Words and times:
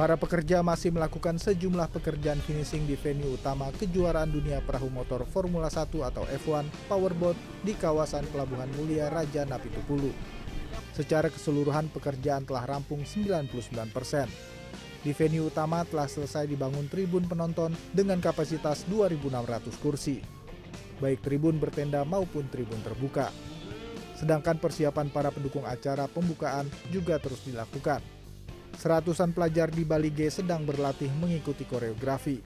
Para 0.00 0.16
pekerja 0.16 0.64
masih 0.64 0.96
melakukan 0.96 1.36
sejumlah 1.36 1.92
pekerjaan 1.92 2.40
finishing 2.48 2.88
di 2.88 2.96
venue 2.96 3.36
utama 3.36 3.68
kejuaraan 3.76 4.32
dunia 4.32 4.64
perahu 4.64 4.88
motor 4.88 5.28
Formula 5.28 5.68
1 5.68 5.92
atau 5.92 6.24
F1 6.24 6.88
Powerboat 6.88 7.36
di 7.60 7.76
kawasan 7.76 8.24
Pelabuhan 8.32 8.72
Mulia 8.80 9.12
Raja 9.12 9.44
Napitupulu. 9.44 10.08
Secara 10.96 11.28
keseluruhan 11.28 11.92
pekerjaan 11.92 12.48
telah 12.48 12.64
rampung 12.64 13.04
99 13.04 13.52
persen. 13.92 14.24
Di 15.04 15.12
venue 15.12 15.52
utama 15.52 15.84
telah 15.84 16.08
selesai 16.08 16.48
dibangun 16.48 16.88
tribun 16.88 17.28
penonton 17.28 17.76
dengan 17.92 18.24
kapasitas 18.24 18.88
2.600 18.88 19.84
kursi, 19.84 20.24
baik 21.04 21.20
tribun 21.20 21.60
bertenda 21.60 22.08
maupun 22.08 22.48
tribun 22.48 22.80
terbuka. 22.80 23.28
Sedangkan 24.16 24.56
persiapan 24.56 25.12
para 25.12 25.28
pendukung 25.28 25.68
acara 25.68 26.08
pembukaan 26.08 26.64
juga 26.88 27.20
terus 27.20 27.44
dilakukan. 27.44 28.19
Seratusan 28.80 29.36
pelajar 29.36 29.68
di 29.68 29.84
Bali 29.84 30.08
G 30.08 30.32
sedang 30.32 30.64
berlatih 30.64 31.12
mengikuti 31.20 31.68
koreografi. 31.68 32.40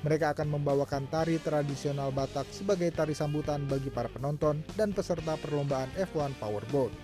Mereka 0.00 0.32
akan 0.32 0.56
membawakan 0.56 1.04
tari 1.12 1.36
tradisional 1.36 2.16
Batak 2.16 2.48
sebagai 2.48 2.88
tari 2.96 3.12
sambutan 3.12 3.68
bagi 3.68 3.92
para 3.92 4.08
penonton 4.08 4.64
dan 4.72 4.96
peserta 4.96 5.36
perlombaan 5.36 5.92
F1 6.00 6.32
Powerboat. 6.40 6.96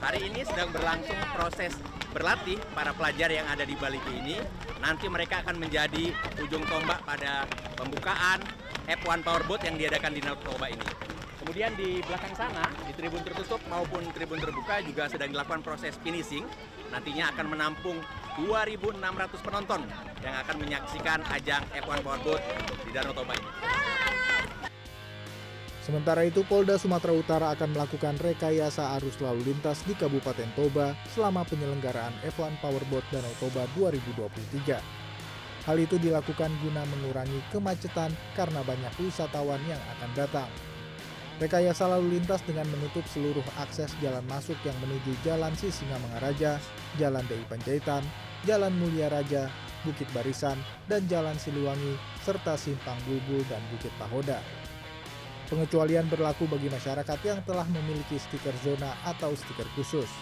Hari 0.00 0.20
ini 0.24 0.40
sedang 0.40 0.72
berlangsung 0.72 1.20
proses 1.36 1.76
berlatih 2.16 2.56
para 2.72 2.96
pelajar 2.96 3.28
yang 3.28 3.44
ada 3.44 3.68
di 3.68 3.76
Bali 3.76 4.00
ini. 4.16 4.40
Nanti 4.80 5.04
mereka 5.12 5.44
akan 5.44 5.60
menjadi 5.60 6.16
ujung 6.40 6.64
tombak 6.64 7.04
pada 7.04 7.44
pembukaan 7.76 8.40
F1 8.88 9.20
Powerboat 9.20 9.68
yang 9.68 9.76
diadakan 9.76 10.16
di 10.16 10.24
Narkoba 10.24 10.72
ini. 10.72 11.09
Kemudian 11.50 11.74
di 11.74 11.98
belakang 12.06 12.30
sana, 12.38 12.62
di 12.86 12.94
tribun 12.94 13.26
tertutup 13.26 13.58
maupun 13.66 14.06
tribun 14.14 14.38
terbuka 14.38 14.78
juga 14.86 15.10
sedang 15.10 15.34
dilakukan 15.34 15.66
proses 15.66 15.98
finishing. 15.98 16.46
Nantinya 16.94 17.34
akan 17.34 17.50
menampung 17.50 17.98
2.600 18.38 19.02
penonton 19.42 19.82
yang 20.22 20.38
akan 20.46 20.56
menyaksikan 20.62 21.18
ajang 21.26 21.66
F1 21.74 22.06
Powerboat 22.06 22.38
di 22.86 22.94
Danau 22.94 23.10
Toba 23.10 23.34
ini. 23.34 23.50
Sementara 25.82 26.22
itu, 26.22 26.46
Polda 26.46 26.78
Sumatera 26.78 27.18
Utara 27.18 27.50
akan 27.50 27.74
melakukan 27.74 28.14
rekayasa 28.22 28.94
arus 29.02 29.18
lalu 29.18 29.50
lintas 29.50 29.82
di 29.82 29.98
Kabupaten 29.98 30.54
Toba 30.54 30.94
selama 31.10 31.42
penyelenggaraan 31.50 32.14
F1 32.30 32.62
Powerboat 32.62 33.02
Danau 33.10 33.34
Toba 33.42 33.66
2023. 33.74 35.66
Hal 35.66 35.76
itu 35.82 35.98
dilakukan 35.98 36.54
guna 36.62 36.86
mengurangi 36.94 37.42
kemacetan 37.50 38.14
karena 38.38 38.62
banyak 38.62 38.94
wisatawan 39.02 39.58
yang 39.66 39.82
akan 39.98 40.14
datang. 40.14 40.46
Rekayasa 41.40 41.88
lalu 41.88 42.20
lintas 42.20 42.44
dengan 42.44 42.68
menutup 42.68 43.00
seluruh 43.08 43.40
akses 43.56 43.96
jalan 44.04 44.20
masuk 44.28 44.60
yang 44.60 44.76
menuju 44.84 45.16
Jalan 45.24 45.56
Sisingamangaraja, 45.56 46.60
Jalan 47.00 47.24
DI 47.32 47.48
Panjaitan, 47.48 48.04
Jalan 48.44 48.76
Mulia 48.76 49.08
Raja, 49.08 49.48
Bukit 49.80 50.04
Barisan, 50.12 50.60
dan 50.84 51.08
Jalan 51.08 51.40
Siliwangi, 51.40 51.96
serta 52.20 52.60
Simpang 52.60 53.00
Bulbul 53.08 53.40
dan 53.48 53.64
Bukit 53.72 53.88
Pahoda. 53.96 54.44
Pengecualian 55.48 56.12
berlaku 56.12 56.44
bagi 56.44 56.68
masyarakat 56.68 57.18
yang 57.24 57.40
telah 57.48 57.64
memiliki 57.72 58.20
stiker 58.20 58.54
zona 58.60 58.92
atau 59.08 59.32
stiker 59.32 59.66
khusus. 59.72 60.12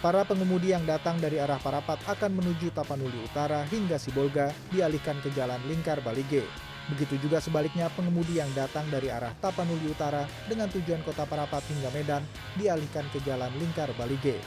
Para 0.00 0.24
pengemudi 0.24 0.72
yang 0.72 0.88
datang 0.88 1.20
dari 1.20 1.36
arah 1.36 1.60
Parapat 1.60 2.00
akan 2.08 2.32
menuju 2.32 2.72
Tapanuli 2.72 3.28
Utara 3.28 3.68
hingga 3.68 4.00
Sibolga 4.00 4.56
dialihkan 4.72 5.20
ke 5.20 5.28
Jalan 5.36 5.60
Lingkar 5.68 6.00
Balige. 6.00 6.67
Begitu 6.88 7.20
juga 7.28 7.36
sebaliknya 7.38 7.92
pengemudi 7.92 8.40
yang 8.40 8.48
datang 8.56 8.88
dari 8.88 9.12
arah 9.12 9.32
Tapanuli 9.44 9.92
Utara 9.92 10.24
dengan 10.48 10.72
tujuan 10.72 11.04
kota 11.04 11.28
Parapat 11.28 11.60
hingga 11.68 11.92
Medan 11.92 12.24
dialihkan 12.56 13.04
ke 13.12 13.20
Jalan 13.28 13.52
Lingkar 13.60 13.92
Balige. 14.00 14.40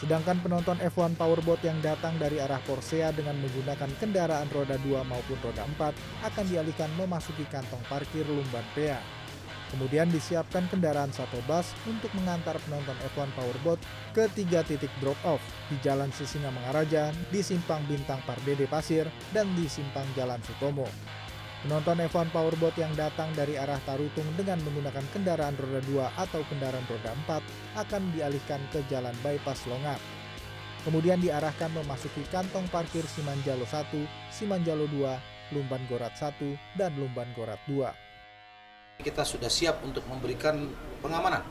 Sedangkan 0.00 0.40
penonton 0.40 0.80
F1 0.80 1.12
Powerboat 1.16 1.60
yang 1.60 1.76
datang 1.84 2.16
dari 2.16 2.40
arah 2.40 2.60
Porsea 2.64 3.12
dengan 3.12 3.36
menggunakan 3.36 3.88
kendaraan 4.00 4.48
roda 4.48 4.80
2 4.80 5.04
maupun 5.04 5.36
roda 5.44 5.64
4 5.76 5.92
akan 6.24 6.44
dialihkan 6.48 6.88
memasuki 6.96 7.44
kantong 7.52 7.84
parkir 7.88 8.24
Lumban 8.24 8.64
Pea. 8.72 8.96
Kemudian 9.70 10.10
disiapkan 10.10 10.66
kendaraan 10.66 11.14
shuttle 11.14 11.44
bus 11.46 11.76
untuk 11.86 12.10
mengantar 12.16 12.58
penonton 12.66 12.96
F1 13.14 13.28
Powerboat 13.38 13.80
ke 14.10 14.26
tiga 14.34 14.66
titik 14.66 14.90
drop-off 14.98 15.38
di 15.70 15.78
Jalan 15.84 16.10
Sisingamangaraja, 16.10 17.14
di 17.30 17.40
Simpang 17.44 17.84
Bintang 17.86 18.18
Pardede 18.26 18.66
Pasir, 18.66 19.06
dan 19.30 19.46
di 19.54 19.70
Simpang 19.70 20.08
Jalan 20.18 20.42
Sutomo. 20.42 20.88
Penonton 21.60 22.00
F1 22.08 22.32
Powerboat 22.32 22.72
yang 22.80 22.88
datang 22.96 23.28
dari 23.36 23.60
arah 23.60 23.76
Tarutung 23.84 24.24
dengan 24.32 24.56
menggunakan 24.64 25.04
kendaraan 25.12 25.52
roda 25.60 25.84
2 25.84 26.08
atau 26.16 26.40
kendaraan 26.48 26.88
roda 26.88 27.12
4 27.28 27.36
akan 27.84 28.02
dialihkan 28.16 28.64
ke 28.72 28.80
jalan 28.88 29.12
bypass 29.20 29.68
Longat. 29.68 30.00
Kemudian 30.88 31.20
diarahkan 31.20 31.68
memasuki 31.76 32.24
kantong 32.32 32.64
parkir 32.72 33.04
Simanjalo 33.04 33.68
1, 33.68 33.92
Simanjalo 34.32 34.88
2, 34.88 35.52
Lumban 35.52 35.84
Gorat 35.84 36.16
1, 36.16 36.32
dan 36.80 36.96
Lumban 36.96 37.28
Gorat 37.36 37.60
2. 37.68 39.04
Kita 39.04 39.20
sudah 39.20 39.52
siap 39.52 39.84
untuk 39.84 40.08
memberikan 40.08 40.64
pengamanan 41.04 41.44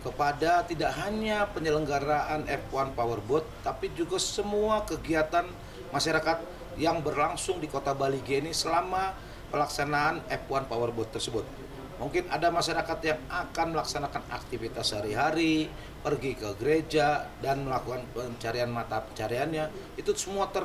kepada 0.00 0.64
tidak 0.64 0.96
hanya 1.04 1.44
penyelenggaraan 1.52 2.48
F1 2.48 2.96
Powerboat, 2.96 3.44
tapi 3.60 3.92
juga 3.92 4.16
semua 4.16 4.88
kegiatan 4.88 5.44
masyarakat 5.92 6.40
yang 6.80 7.04
berlangsung 7.04 7.60
di 7.60 7.68
kota 7.68 7.92
Bali 7.92 8.24
ini 8.24 8.56
selama 8.56 9.28
pelaksanaan 9.50 10.24
F1 10.30 10.70
Powerboat 10.70 11.10
tersebut. 11.12 11.44
Mungkin 12.00 12.32
ada 12.32 12.48
masyarakat 12.48 12.98
yang 13.04 13.20
akan 13.28 13.76
melaksanakan 13.76 14.24
aktivitas 14.32 14.96
sehari-hari, 14.96 15.68
pergi 16.00 16.32
ke 16.32 16.56
gereja 16.56 17.28
dan 17.44 17.68
melakukan 17.68 18.08
pencarian 18.16 18.72
mata 18.72 19.04
pencariannya. 19.04 19.68
Itu 20.00 20.16
semua 20.16 20.48
ter 20.48 20.64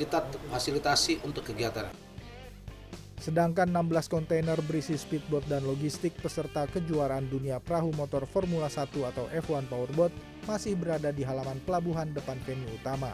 kita 0.00 0.24
fasilitasi 0.48 1.20
untuk 1.28 1.44
kegiatan. 1.52 1.92
Sedangkan 3.20 3.68
16 3.68 4.08
kontainer 4.08 4.56
berisi 4.64 4.96
speedboat 4.96 5.44
dan 5.44 5.60
logistik 5.68 6.16
peserta 6.16 6.64
kejuaraan 6.64 7.28
dunia 7.28 7.60
perahu 7.60 7.92
motor 7.92 8.24
Formula 8.24 8.72
1 8.72 8.88
atau 8.88 9.28
F1 9.28 9.68
Powerboat 9.68 10.16
masih 10.48 10.72
berada 10.72 11.12
di 11.12 11.20
halaman 11.20 11.60
pelabuhan 11.68 12.08
depan 12.16 12.40
venue 12.48 12.72
utama. 12.80 13.12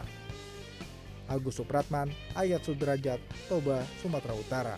Agus 1.27 1.59
Supratman, 1.59 2.07
Ayat 2.39 2.63
Sudrajat, 2.63 3.19
Toba, 3.51 3.83
Sumatera 3.99 4.31
Utara. 4.31 4.75